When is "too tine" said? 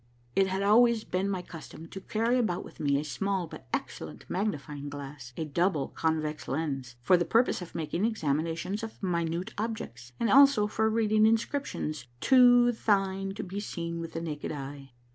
12.19-13.35